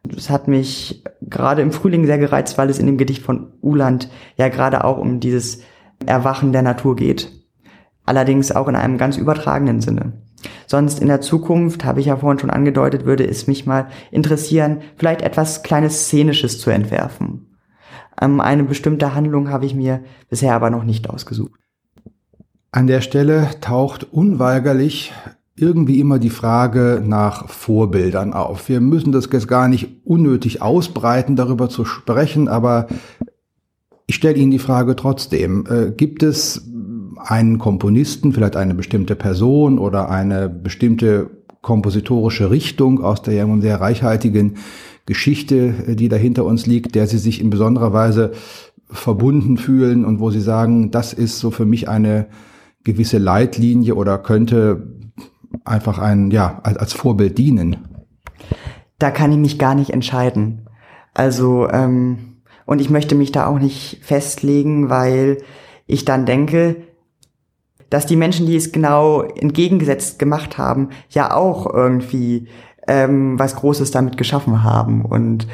Das 0.04 0.30
hat 0.30 0.48
mich 0.48 1.02
gerade 1.22 1.62
im 1.62 1.72
Frühling 1.72 2.06
sehr 2.06 2.18
gereizt, 2.18 2.56
weil 2.56 2.70
es 2.70 2.78
in 2.78 2.86
dem 2.86 2.98
Gedicht 2.98 3.22
von 3.22 3.52
Uland 3.62 4.08
ja 4.36 4.48
gerade 4.48 4.84
auch 4.84 4.98
um 4.98 5.20
dieses 5.20 5.60
Erwachen 6.06 6.52
der 6.52 6.62
Natur 6.62 6.96
geht 6.96 7.43
allerdings 8.04 8.52
auch 8.52 8.68
in 8.68 8.76
einem 8.76 8.98
ganz 8.98 9.16
übertragenen 9.16 9.80
Sinne. 9.80 10.12
Sonst 10.66 11.00
in 11.00 11.08
der 11.08 11.20
Zukunft, 11.20 11.84
habe 11.84 12.00
ich 12.00 12.06
ja 12.06 12.16
vorhin 12.16 12.38
schon 12.38 12.50
angedeutet, 12.50 13.04
würde 13.04 13.26
es 13.26 13.46
mich 13.46 13.66
mal 13.66 13.88
interessieren, 14.10 14.82
vielleicht 14.96 15.22
etwas 15.22 15.62
kleines 15.62 16.04
Szenisches 16.04 16.60
zu 16.60 16.70
entwerfen. 16.70 17.46
Ähm, 18.20 18.40
eine 18.40 18.64
bestimmte 18.64 19.14
Handlung 19.14 19.50
habe 19.50 19.66
ich 19.66 19.74
mir 19.74 20.02
bisher 20.28 20.54
aber 20.54 20.70
noch 20.70 20.84
nicht 20.84 21.08
ausgesucht. 21.08 21.60
An 22.72 22.86
der 22.86 23.00
Stelle 23.00 23.48
taucht 23.60 24.04
unweigerlich 24.12 25.12
irgendwie 25.56 26.00
immer 26.00 26.18
die 26.18 26.30
Frage 26.30 27.00
nach 27.04 27.48
Vorbildern 27.48 28.32
auf. 28.32 28.68
Wir 28.68 28.80
müssen 28.80 29.12
das 29.12 29.28
jetzt 29.32 29.46
gar 29.46 29.68
nicht 29.68 30.04
unnötig 30.04 30.60
ausbreiten, 30.60 31.36
darüber 31.36 31.68
zu 31.68 31.84
sprechen, 31.84 32.48
aber 32.48 32.88
ich 34.06 34.16
stelle 34.16 34.36
Ihnen 34.36 34.50
die 34.50 34.58
Frage 34.58 34.96
trotzdem. 34.96 35.64
Äh, 35.68 35.92
gibt 35.92 36.22
es 36.22 36.68
einen 37.24 37.58
Komponisten, 37.58 38.32
vielleicht 38.32 38.56
eine 38.56 38.74
bestimmte 38.74 39.16
Person 39.16 39.78
oder 39.78 40.10
eine 40.10 40.48
bestimmte 40.48 41.30
kompositorische 41.62 42.50
Richtung 42.50 43.02
aus 43.02 43.22
der 43.22 43.34
ja 43.34 43.60
sehr 43.60 43.80
reichhaltigen 43.80 44.58
Geschichte, 45.06 45.74
äh, 45.86 45.96
die 45.96 46.08
da 46.08 46.16
hinter 46.16 46.44
uns 46.44 46.66
liegt, 46.66 46.94
der 46.94 47.06
Sie 47.06 47.18
sich 47.18 47.40
in 47.40 47.50
besonderer 47.50 47.92
Weise 47.92 48.32
verbunden 48.90 49.56
fühlen 49.56 50.04
und 50.04 50.20
wo 50.20 50.30
Sie 50.30 50.40
sagen, 50.40 50.90
das 50.90 51.12
ist 51.12 51.38
so 51.40 51.50
für 51.50 51.64
mich 51.64 51.88
eine 51.88 52.26
gewisse 52.84 53.18
Leitlinie 53.18 53.94
oder 53.94 54.18
könnte 54.18 54.86
einfach 55.64 55.98
ein, 55.98 56.30
ja, 56.30 56.60
als 56.62 56.92
Vorbild 56.92 57.38
dienen? 57.38 57.76
Da 58.98 59.10
kann 59.10 59.32
ich 59.32 59.38
mich 59.38 59.58
gar 59.58 59.74
nicht 59.74 59.90
entscheiden. 59.90 60.68
Also, 61.14 61.68
ähm, 61.70 62.18
und 62.66 62.80
ich 62.80 62.90
möchte 62.90 63.14
mich 63.14 63.32
da 63.32 63.46
auch 63.46 63.58
nicht 63.58 64.00
festlegen, 64.02 64.90
weil 64.90 65.38
ich 65.86 66.04
dann 66.04 66.26
denke, 66.26 66.76
dass 67.94 68.06
die 68.06 68.16
Menschen, 68.16 68.46
die 68.46 68.56
es 68.56 68.72
genau 68.72 69.22
entgegengesetzt 69.22 70.18
gemacht 70.18 70.58
haben, 70.58 70.88
ja 71.10 71.32
auch 71.32 71.72
irgendwie 71.72 72.48
ähm, 72.88 73.38
was 73.38 73.54
Großes 73.54 73.92
damit 73.92 74.16
geschaffen 74.16 74.64
haben. 74.64 75.04
Und 75.04 75.46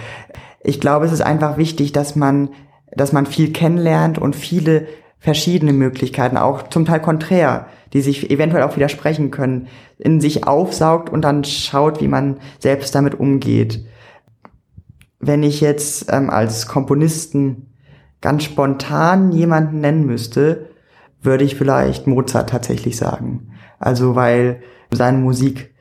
ich 0.64 0.80
glaube, 0.80 1.04
es 1.04 1.12
ist 1.12 1.20
einfach 1.20 1.59
wichtig, 1.59 1.92
dass 1.92 2.16
man, 2.16 2.49
dass 2.92 3.12
man 3.12 3.26
viel 3.26 3.52
kennenlernt 3.52 4.18
und 4.18 4.35
viele 4.35 4.87
verschiedene 5.18 5.75
Möglichkeiten, 5.75 6.38
auch 6.38 6.68
zum 6.68 6.87
Teil 6.87 7.00
konträr, 7.00 7.66
die 7.92 8.00
sich 8.00 8.30
eventuell 8.30 8.62
auch 8.62 8.75
widersprechen 8.75 9.30
können, 9.30 9.68
in 9.99 10.23
sich 10.23 10.47
aufsaugt 10.47 11.11
und 11.11 11.20
dann 11.20 11.44
schaut, 11.44 12.00
wie 12.00 12.09
man 12.09 12.38
selbst 12.59 12.94
damit 12.94 13.20
umgeht. 13.20 13.85
Wenn 15.18 15.42
ich 15.42 15.61
jetzt 15.61 16.11
ähm, 16.11 16.30
als 16.30 16.68
Komponisten 16.68 17.75
ganz 18.23 18.44
spontan 18.44 19.30
jemanden 19.30 19.80
nennen 19.80 20.06
müsste, 20.06 20.70
würde 21.23 21.45
ich 21.45 21.57
vielleicht 21.57 22.07
Mozart 22.07 22.50
tatsächlich 22.50 22.97
sagen. 22.97 23.53
Also 23.79 24.15
weil 24.15 24.62
seine 24.91 25.19
Musik 25.19 25.75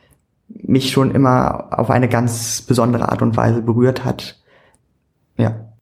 mich 0.47 0.91
schon 0.91 1.11
immer 1.11 1.79
auf 1.79 1.89
eine 1.89 2.09
ganz 2.09 2.61
besondere 2.61 3.09
Art 3.09 3.21
und 3.21 3.37
Weise 3.37 3.61
berührt 3.61 4.03
hat. 4.03 4.41
Ja. 5.37 5.73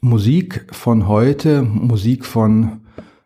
Musik 0.00 0.66
von 0.70 1.08
heute, 1.08 1.62
Musik 1.62 2.24
von 2.24 2.82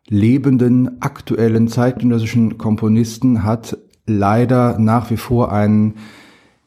lebenden, 0.09 1.01
aktuellen 1.01 1.69
zeitgenössischen 1.69 2.59
Komponisten 2.59 3.45
hat 3.45 3.79
leider 4.07 4.79
nach 4.79 5.11
wie 5.11 5.17
vor 5.17 5.53
einen 5.53 5.95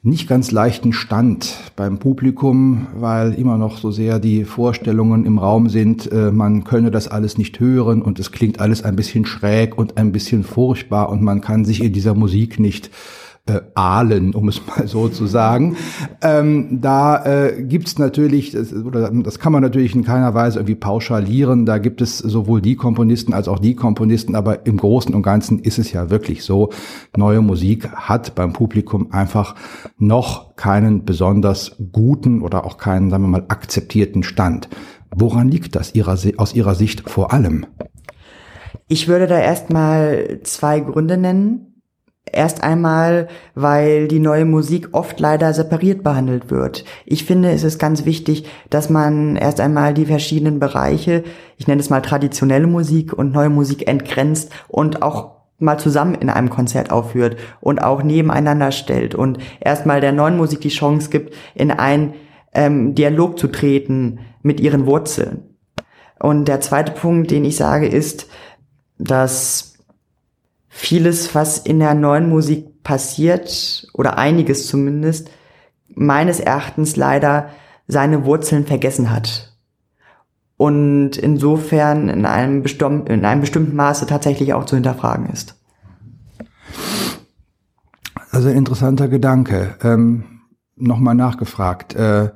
nicht 0.06 0.28
ganz 0.28 0.52
leichten 0.52 0.94
Stand 0.94 1.56
beim 1.76 1.98
Publikum, 1.98 2.86
weil 2.96 3.34
immer 3.34 3.58
noch 3.58 3.80
so 3.80 3.90
sehr 3.90 4.20
die 4.20 4.46
Vorstellungen 4.46 5.26
im 5.26 5.40
Raum 5.40 5.68
sind, 5.68 6.12
äh, 6.12 6.32
man 6.32 6.64
könne 6.64 6.92
das 6.92 7.08
alles 7.08 7.40
nicht 7.40 7.60
hören 7.60 8.04
und 8.04 8.20
es 8.20 8.32
klingt 8.32 8.60
alles 8.60 8.84
ein 8.84 8.96
bisschen 8.96 9.26
schräg 9.26 9.76
und 9.76 9.98
ein 9.98 10.12
bisschen 10.12 10.44
furchtbar 10.44 11.10
und 11.10 11.24
man 11.24 11.42
kann 11.42 11.66
sich 11.66 11.84
in 11.84 11.92
dieser 11.92 12.14
Musik 12.14 12.60
nicht 12.60 12.92
äh, 13.48 13.62
ahlen, 13.76 14.34
um 14.34 14.50
es 14.50 14.62
mal 14.68 14.88
so 14.88 15.08
zu 15.08 15.28
sagen. 15.28 15.78
Ähm, 16.22 16.80
da 16.82 17.26
äh, 17.26 17.64
gibt 17.64 18.00
natürlich, 18.00 18.52
das, 18.52 18.74
oder 18.74 19.12
das 19.12 19.40
kann 19.40 19.52
man 19.52 19.62
natürlich 19.62 19.96
in 19.96 20.04
keiner 20.04 20.34
Weise 20.34 20.60
irgendwie 20.60 20.76
pauschalieren, 20.76 21.66
da 21.66 21.78
gibt 21.78 22.02
es 22.02 22.18
sowohl 22.18 22.62
die 22.62 22.76
Komponisten 22.76 23.34
als 23.34 23.48
auch 23.48 23.60
die 23.60 23.76
Komponisten, 23.76 24.36
aber 24.36 24.66
im 24.66 24.78
Großen 24.78 25.14
und 25.14 25.22
Ganzen 25.22 25.60
ist 25.60 25.78
es 25.78 25.92
ja 25.92 26.10
wirklich 26.10 26.44
so, 26.44 26.70
neue 27.16 27.42
Musik 27.42 27.90
hat 27.92 28.36
beim 28.36 28.54
Publikum 28.54 29.12
einfach 29.12 29.56
noch 29.98 30.56
keinen 30.56 31.06
besonders 31.06 31.76
guten 31.92 32.42
oder 32.42 32.66
auch 32.66 32.78
keinen, 32.78 33.10
sagen 33.10 33.24
wir 33.24 33.30
mal, 33.30 33.46
akzeptierten 33.48 34.24
Stand. 34.24 34.70
Woran 35.16 35.50
liegt 35.50 35.76
das 35.76 35.94
ihrer, 35.94 36.18
aus 36.38 36.54
Ihrer 36.56 36.76
Sicht 36.76 37.10
vor 37.10 37.32
allem? 37.32 37.66
Ich 38.88 39.08
würde 39.08 39.28
da 39.28 39.40
erstmal 39.40 40.40
zwei 40.44 40.80
Gründe 40.80 41.18
nennen. 41.18 41.75
Erst 42.32 42.64
einmal, 42.64 43.28
weil 43.54 44.08
die 44.08 44.20
neue 44.20 44.46
Musik 44.46 44.90
oft 44.94 45.20
leider 45.20 45.54
separiert 45.54 46.04
behandelt 46.04 46.50
wird. 46.50 46.84
Ich 47.06 47.24
finde, 47.24 47.52
es 47.52 47.64
ist 47.64 47.78
ganz 47.78 48.06
wichtig, 48.06 48.46
dass 48.70 48.90
man 48.90 49.36
erst 49.36 49.60
einmal 49.60 49.94
die 49.94 50.08
verschiedenen 50.08 50.60
Bereiche, 50.60 51.24
ich 51.58 51.68
nenne 51.68 51.82
es 51.82 51.90
mal 51.90 52.02
traditionelle 52.02 52.68
Musik 52.68 53.14
und 53.14 53.32
neue 53.32 53.50
Musik 53.50 53.88
entgrenzt 53.88 54.52
und 54.68 55.04
auch 55.04 55.36
mal 55.60 55.78
zusammen 55.78 56.16
in 56.16 56.30
einem 56.30 56.50
Konzert 56.50 56.92
aufführt 56.92 57.38
und 57.62 57.82
auch 57.82 58.04
nebeneinander 58.04 58.72
stellt 58.72 59.16
und 59.16 59.38
erstmal 59.62 60.02
der 60.02 60.12
neuen 60.12 60.36
Musik 60.36 60.62
die 60.62 60.70
Chance 60.70 61.10
gibt, 61.10 61.34
in 61.54 61.72
einen 61.72 62.16
ähm, 62.54 62.96
Dialog 62.96 63.40
zu 63.40 63.48
treten 63.48 64.20
mit 64.42 64.60
ihren 64.60 64.86
Wurzeln. 64.86 65.44
Und 66.20 66.48
der 66.48 66.62
zweite 66.62 66.92
Punkt, 66.92 67.32
den 67.32 67.46
ich 67.46 67.56
sage, 67.56 67.88
ist, 67.88 68.28
dass 68.98 69.75
vieles, 70.76 71.34
was 71.34 71.58
in 71.58 71.80
der 71.80 71.94
neuen 71.94 72.28
Musik 72.28 72.84
passiert, 72.84 73.88
oder 73.94 74.18
einiges 74.18 74.68
zumindest, 74.68 75.32
meines 75.88 76.42
Erachtens 76.42 76.98
leider 76.98 77.50
seine 77.88 78.26
Wurzeln 78.26 78.66
vergessen 78.66 79.10
hat. 79.10 79.56
Und 80.58 81.16
insofern 81.16 82.10
in 82.10 82.26
einem, 82.26 82.62
bestimm 82.62 83.06
in 83.08 83.24
einem 83.24 83.42
bestimmten 83.42 83.76
Maße 83.76 84.06
tatsächlich 84.06 84.54
auch 84.54 84.66
zu 84.66 84.76
hinterfragen 84.76 85.30
ist. 85.30 85.56
Also 88.32 88.50
interessanter 88.50 89.08
Gedanke. 89.08 89.76
Ähm, 89.82 90.26
Nochmal 90.76 91.16
nachgefragt. 91.16 91.96
Äh, 91.96 92.32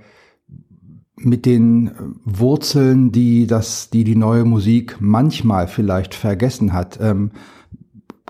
mit 1.18 1.46
den 1.46 1.92
Wurzeln, 2.24 3.12
die 3.12 3.48
das, 3.48 3.90
die 3.90 4.06
die 4.06 4.16
neue 4.16 4.46
Musik 4.46 4.96
manchmal 5.02 5.68
vielleicht 5.68 6.16
vergessen 6.16 6.72
hat, 6.72 7.00
ähm, 7.02 7.32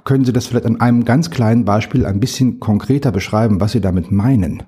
können 0.09 0.25
Sie 0.25 0.33
das 0.33 0.47
vielleicht 0.47 0.65
an 0.65 0.81
einem 0.81 1.05
ganz 1.05 1.29
kleinen 1.29 1.65
Beispiel 1.65 2.03
ein 2.07 2.19
bisschen 2.19 2.59
konkreter 2.59 3.11
beschreiben, 3.11 3.61
was 3.61 3.73
Sie 3.73 3.79
damit 3.79 4.11
meinen? 4.11 4.63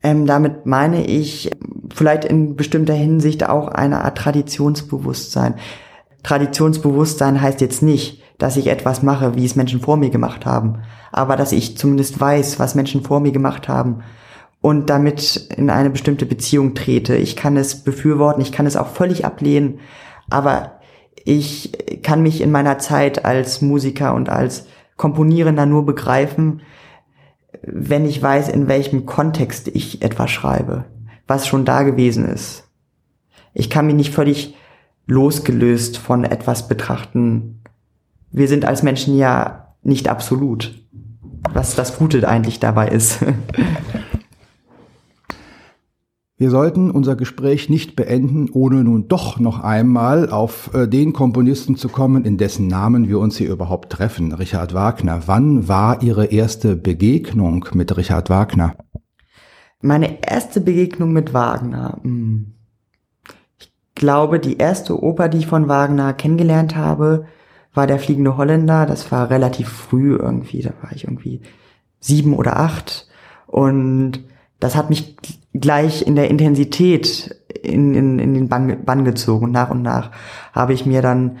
Ähm, 0.00 0.26
damit 0.26 0.64
meine 0.64 1.04
ich 1.04 1.50
vielleicht 1.92 2.24
in 2.24 2.54
bestimmter 2.54 2.94
Hinsicht 2.94 3.48
auch 3.48 3.66
eine 3.66 4.04
Art 4.04 4.16
Traditionsbewusstsein. 4.16 5.56
Traditionsbewusstsein 6.22 7.42
heißt 7.42 7.60
jetzt 7.60 7.82
nicht, 7.82 8.22
dass 8.38 8.56
ich 8.56 8.68
etwas 8.68 9.02
mache, 9.02 9.34
wie 9.34 9.44
es 9.44 9.56
Menschen 9.56 9.80
vor 9.80 9.96
mir 9.96 10.10
gemacht 10.10 10.46
haben, 10.46 10.82
aber 11.10 11.34
dass 11.34 11.50
ich 11.50 11.76
zumindest 11.76 12.20
weiß, 12.20 12.60
was 12.60 12.76
Menschen 12.76 13.02
vor 13.02 13.18
mir 13.18 13.32
gemacht 13.32 13.66
haben 13.66 14.04
und 14.60 14.88
damit 14.88 15.48
in 15.56 15.68
eine 15.68 15.90
bestimmte 15.90 16.26
Beziehung 16.26 16.76
trete. 16.76 17.16
Ich 17.16 17.34
kann 17.34 17.56
es 17.56 17.82
befürworten, 17.82 18.40
ich 18.40 18.52
kann 18.52 18.66
es 18.66 18.76
auch 18.76 18.90
völlig 18.90 19.24
ablehnen, 19.24 19.80
aber 20.30 20.79
ich 21.24 21.72
kann 22.02 22.22
mich 22.22 22.40
in 22.40 22.50
meiner 22.50 22.78
Zeit 22.78 23.24
als 23.24 23.60
Musiker 23.60 24.14
und 24.14 24.28
als 24.28 24.66
Komponierender 24.96 25.66
nur 25.66 25.86
begreifen, 25.86 26.62
wenn 27.62 28.04
ich 28.04 28.22
weiß, 28.22 28.48
in 28.48 28.68
welchem 28.68 29.06
Kontext 29.06 29.68
ich 29.68 30.02
etwas 30.02 30.30
schreibe, 30.30 30.84
was 31.26 31.46
schon 31.46 31.64
da 31.64 31.82
gewesen 31.82 32.26
ist. 32.26 32.64
Ich 33.52 33.70
kann 33.70 33.86
mich 33.86 33.94
nicht 33.94 34.14
völlig 34.14 34.54
losgelöst 35.06 35.98
von 35.98 36.24
etwas 36.24 36.68
betrachten. 36.68 37.62
Wir 38.30 38.48
sind 38.48 38.64
als 38.64 38.82
Menschen 38.82 39.16
ja 39.16 39.74
nicht 39.82 40.08
absolut, 40.08 40.74
was 41.52 41.74
das 41.74 41.98
Gute 41.98 42.26
eigentlich 42.28 42.60
dabei 42.60 42.88
ist. 42.88 43.18
Wir 46.40 46.48
sollten 46.48 46.90
unser 46.90 47.16
Gespräch 47.16 47.68
nicht 47.68 47.96
beenden, 47.96 48.48
ohne 48.50 48.82
nun 48.82 49.08
doch 49.08 49.38
noch 49.38 49.60
einmal 49.60 50.30
auf 50.30 50.72
äh, 50.72 50.88
den 50.88 51.12
Komponisten 51.12 51.76
zu 51.76 51.90
kommen, 51.90 52.24
in 52.24 52.38
dessen 52.38 52.66
Namen 52.66 53.10
wir 53.10 53.18
uns 53.18 53.36
hier 53.36 53.50
überhaupt 53.50 53.92
treffen, 53.92 54.32
Richard 54.32 54.72
Wagner. 54.72 55.24
Wann 55.26 55.68
war 55.68 56.02
Ihre 56.02 56.24
erste 56.24 56.76
Begegnung 56.76 57.66
mit 57.74 57.94
Richard 57.94 58.30
Wagner? 58.30 58.74
Meine 59.82 60.26
erste 60.26 60.62
Begegnung 60.62 61.12
mit 61.12 61.34
Wagner. 61.34 61.98
Hm. 62.00 62.54
Ich 63.58 63.70
glaube, 63.94 64.40
die 64.40 64.56
erste 64.56 64.98
Oper, 64.98 65.28
die 65.28 65.36
ich 65.36 65.46
von 65.46 65.68
Wagner 65.68 66.14
kennengelernt 66.14 66.74
habe, 66.74 67.26
war 67.74 67.86
Der 67.86 67.98
fliegende 67.98 68.38
Holländer. 68.38 68.86
Das 68.86 69.12
war 69.12 69.28
relativ 69.28 69.68
früh 69.68 70.16
irgendwie, 70.16 70.62
da 70.62 70.72
war 70.80 70.92
ich 70.92 71.04
irgendwie 71.04 71.42
sieben 71.98 72.32
oder 72.32 72.58
acht. 72.58 73.08
Und 73.46 74.24
das 74.60 74.76
hat 74.76 74.90
mich 74.90 75.16
gleich 75.54 76.06
in 76.06 76.14
der 76.14 76.30
Intensität 76.30 77.34
in, 77.62 77.94
in, 77.94 78.18
in 78.18 78.34
den 78.34 78.48
Bann, 78.48 79.04
gezogen. 79.04 79.46
Und 79.46 79.52
nach 79.52 79.70
und 79.70 79.82
nach 79.82 80.10
habe 80.52 80.72
ich 80.72 80.86
mir 80.86 81.02
dann 81.02 81.38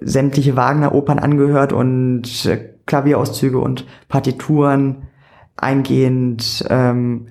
sämtliche 0.00 0.56
Wagner-Opern 0.56 1.18
angehört 1.18 1.72
und 1.72 2.46
äh, 2.46 2.72
Klavierauszüge 2.86 3.58
und 3.58 3.86
Partituren 4.08 5.08
eingehend 5.56 6.64
ähm, 6.68 7.28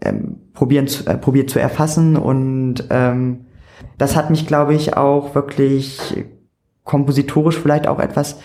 ähm, 0.00 0.36
probieren 0.52 0.86
zu, 0.86 1.06
äh, 1.06 1.16
probiert 1.16 1.50
zu 1.50 1.58
erfassen. 1.60 2.16
Und 2.16 2.84
ähm, 2.90 3.46
das 3.98 4.16
hat 4.16 4.30
mich, 4.30 4.46
glaube 4.46 4.74
ich, 4.74 4.96
auch 4.96 5.34
wirklich 5.34 6.24
kompositorisch 6.84 7.58
vielleicht 7.58 7.86
auch 7.86 7.98
etwas 7.98 8.38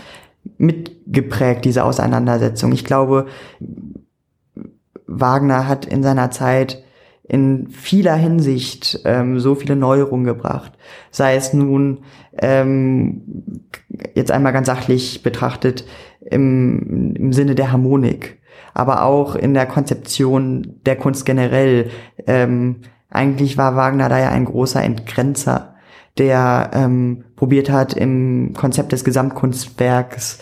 mitgeprägt, 0.58 1.65
diese 1.65 1.84
Auseinandersetzung. 1.84 2.72
Ich 2.72 2.86
glaube, 2.86 3.28
Wagner 5.10 5.67
hat 5.67 5.86
in 5.86 6.04
seiner 6.04 6.32
Zeit 6.32 6.84
in 7.28 7.67
vieler 7.69 8.15
Hinsicht 8.15 9.02
ähm, 9.06 9.39
so 9.39 9.56
viele 9.56 9.76
Neuerungen 9.76 10.26
gebracht. 10.26 10.74
Sei 11.12 11.36
es 11.36 11.54
nun 11.54 12.00
ähm, 12.39 13.22
jetzt 14.15 14.32
einmal 14.32 14.54
ganz 14.54 14.67
sachlich 14.67 15.22
betrachtet 15.22 15.86
im, 16.22 17.15
im 17.15 17.34
Sinne 17.34 17.56
der 17.56 17.72
Harmonik, 17.72 18.39
aber 18.74 19.04
auch 19.04 19.36
in 19.36 19.54
der 19.54 19.65
Konzeption 19.65 20.80
der 20.86 20.95
Kunst 20.95 21.26
generell. 21.26 21.89
Ähm, 22.26 22.78
eigentlich 23.10 23.58
war 23.58 23.76
Wagner 23.76 24.10
da 24.10 24.19
ja 24.19 24.30
ein 24.30 24.45
großer 24.45 24.84
Entgrenzer, 24.84 25.76
der 26.17 26.72
ähm, 26.74 27.26
probiert 27.36 27.69
hat, 27.69 27.93
im 27.93 28.54
Konzept 28.54 28.91
des 28.91 29.04
Gesamtkunstwerks 29.04 30.39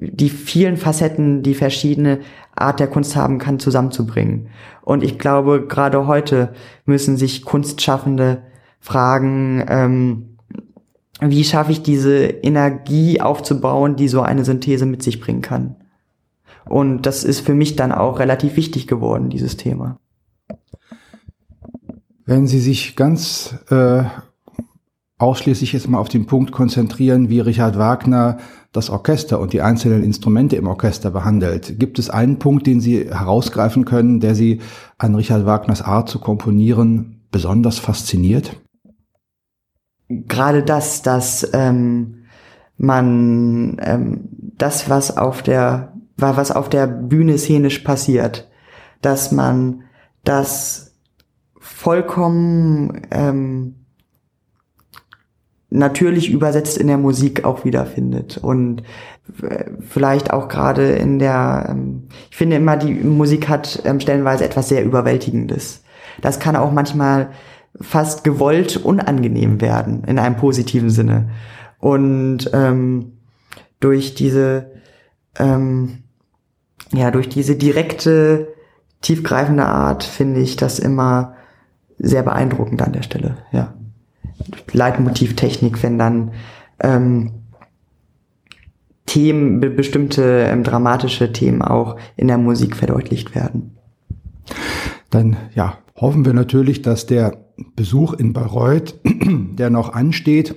die 0.00 0.30
vielen 0.30 0.76
Facetten, 0.76 1.42
die 1.42 1.54
verschiedene 1.54 2.20
Art 2.60 2.80
der 2.80 2.88
Kunst 2.88 3.16
haben 3.16 3.38
kann, 3.38 3.58
zusammenzubringen. 3.58 4.48
Und 4.82 5.02
ich 5.02 5.18
glaube, 5.18 5.66
gerade 5.66 6.06
heute 6.06 6.52
müssen 6.84 7.16
sich 7.16 7.44
Kunstschaffende 7.44 8.42
fragen, 8.80 9.64
ähm, 9.68 10.38
wie 11.20 11.44
schaffe 11.44 11.72
ich 11.72 11.82
diese 11.82 12.18
Energie 12.26 13.20
aufzubauen, 13.20 13.96
die 13.96 14.08
so 14.08 14.22
eine 14.22 14.44
Synthese 14.44 14.86
mit 14.86 15.02
sich 15.02 15.20
bringen 15.20 15.42
kann. 15.42 15.76
Und 16.64 17.02
das 17.02 17.24
ist 17.24 17.40
für 17.40 17.54
mich 17.54 17.76
dann 17.76 17.92
auch 17.92 18.18
relativ 18.18 18.56
wichtig 18.56 18.86
geworden, 18.86 19.30
dieses 19.30 19.56
Thema. 19.56 19.98
Wenn 22.24 22.46
Sie 22.46 22.60
sich 22.60 22.94
ganz 22.94 23.56
äh, 23.70 24.04
ausschließlich 25.18 25.72
jetzt 25.72 25.88
mal 25.88 25.98
auf 25.98 26.08
den 26.08 26.26
Punkt 26.26 26.52
konzentrieren, 26.52 27.28
wie 27.28 27.40
Richard 27.40 27.76
Wagner 27.76 28.38
das 28.72 28.88
Orchester 28.88 29.40
und 29.40 29.52
die 29.52 29.62
einzelnen 29.62 30.04
Instrumente 30.04 30.56
im 30.56 30.68
Orchester 30.68 31.10
behandelt. 31.10 31.78
Gibt 31.78 31.98
es 31.98 32.08
einen 32.08 32.38
Punkt, 32.38 32.66
den 32.66 32.80
Sie 32.80 33.06
herausgreifen 33.06 33.84
können, 33.84 34.20
der 34.20 34.34
Sie 34.34 34.60
an 34.96 35.14
Richard 35.14 35.44
Wagners 35.44 35.82
Art 35.82 36.08
zu 36.08 36.20
komponieren 36.20 37.22
besonders 37.30 37.78
fasziniert? 37.78 38.60
Gerade 40.08 40.62
das, 40.62 41.02
dass 41.02 41.48
ähm, 41.52 42.24
man 42.76 43.78
ähm, 43.80 44.28
das, 44.56 44.88
was 44.88 45.16
auf 45.16 45.42
der 45.42 45.92
was 46.16 46.50
auf 46.50 46.68
der 46.68 46.88
Bühne 46.88 47.38
szenisch 47.38 47.78
passiert, 47.80 48.48
dass 49.02 49.30
man 49.30 49.84
das 50.24 50.96
vollkommen 51.60 53.02
ähm, 53.12 53.86
natürlich 55.70 56.30
übersetzt 56.30 56.78
in 56.78 56.86
der 56.86 56.98
Musik 56.98 57.44
auch 57.44 57.64
wiederfindet 57.64 58.38
und 58.38 58.82
äh, 59.42 59.64
vielleicht 59.86 60.32
auch 60.32 60.48
gerade 60.48 60.92
in 60.92 61.18
der, 61.18 61.66
ähm, 61.70 62.08
ich 62.30 62.36
finde 62.36 62.56
immer, 62.56 62.76
die 62.76 62.94
Musik 62.94 63.48
hat 63.48 63.82
ähm, 63.84 64.00
stellenweise 64.00 64.44
etwas 64.44 64.68
sehr 64.68 64.84
Überwältigendes. 64.84 65.82
Das 66.22 66.40
kann 66.40 66.56
auch 66.56 66.72
manchmal 66.72 67.30
fast 67.80 68.24
gewollt 68.24 68.76
unangenehm 68.78 69.60
werden, 69.60 70.04
in 70.04 70.18
einem 70.18 70.36
positiven 70.36 70.90
Sinne. 70.90 71.30
Und 71.78 72.50
ähm, 72.54 73.18
durch 73.78 74.14
diese, 74.14 74.72
ähm, 75.38 76.02
ja, 76.92 77.10
durch 77.10 77.28
diese 77.28 77.56
direkte, 77.56 78.48
tiefgreifende 79.02 79.66
Art 79.66 80.02
finde 80.02 80.40
ich 80.40 80.56
das 80.56 80.78
immer 80.78 81.34
sehr 81.98 82.22
beeindruckend 82.22 82.82
an 82.82 82.92
der 82.92 83.02
Stelle, 83.02 83.36
ja. 83.52 83.74
Leitmotivtechnik, 84.72 85.82
wenn 85.82 85.98
dann 85.98 86.32
ähm, 86.80 87.32
Themen, 89.06 89.60
be 89.60 89.70
bestimmte 89.70 90.22
ähm, 90.22 90.62
dramatische 90.62 91.32
Themen 91.32 91.62
auch 91.62 91.96
in 92.16 92.28
der 92.28 92.38
Musik 92.38 92.76
verdeutlicht 92.76 93.34
werden. 93.34 93.76
Dann 95.10 95.36
ja, 95.54 95.78
hoffen 95.96 96.24
wir 96.24 96.34
natürlich, 96.34 96.82
dass 96.82 97.06
der 97.06 97.44
Besuch 97.74 98.12
in 98.12 98.32
Bayreuth, 98.32 98.94
der 99.04 99.70
noch 99.70 99.94
ansteht, 99.94 100.54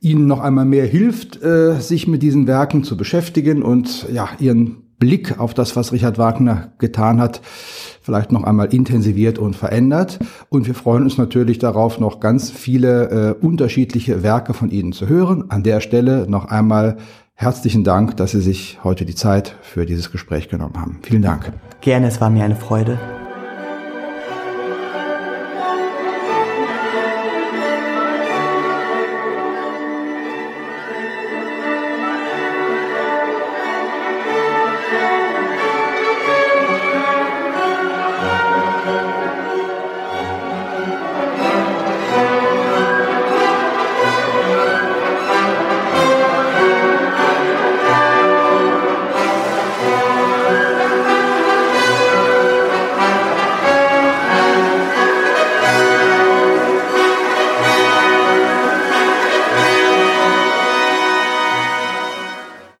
Ihnen 0.00 0.26
noch 0.26 0.40
einmal 0.40 0.66
mehr 0.66 0.86
hilft, 0.86 1.42
äh, 1.42 1.80
sich 1.80 2.06
mit 2.06 2.22
diesen 2.22 2.46
Werken 2.46 2.84
zu 2.84 2.96
beschäftigen 2.96 3.62
und 3.62 4.06
ja, 4.12 4.28
Ihren 4.38 4.85
Blick 4.98 5.38
auf 5.38 5.54
das, 5.54 5.76
was 5.76 5.92
Richard 5.92 6.18
Wagner 6.18 6.72
getan 6.78 7.20
hat, 7.20 7.40
vielleicht 8.00 8.32
noch 8.32 8.44
einmal 8.44 8.72
intensiviert 8.72 9.38
und 9.38 9.56
verändert. 9.56 10.18
Und 10.48 10.66
wir 10.66 10.74
freuen 10.74 11.02
uns 11.02 11.18
natürlich 11.18 11.58
darauf, 11.58 12.00
noch 12.00 12.20
ganz 12.20 12.50
viele 12.50 13.36
äh, 13.40 13.44
unterschiedliche 13.44 14.22
Werke 14.22 14.54
von 14.54 14.70
Ihnen 14.70 14.92
zu 14.92 15.08
hören. 15.08 15.50
An 15.50 15.62
der 15.62 15.80
Stelle 15.80 16.26
noch 16.28 16.46
einmal 16.46 16.96
herzlichen 17.34 17.84
Dank, 17.84 18.16
dass 18.16 18.30
Sie 18.30 18.40
sich 18.40 18.78
heute 18.82 19.04
die 19.04 19.14
Zeit 19.14 19.56
für 19.60 19.86
dieses 19.86 20.10
Gespräch 20.10 20.48
genommen 20.48 20.74
haben. 20.76 20.98
Vielen 21.02 21.22
Dank. 21.22 21.52
Gerne, 21.80 22.06
es 22.06 22.20
war 22.20 22.30
mir 22.30 22.44
eine 22.44 22.56
Freude. 22.56 22.98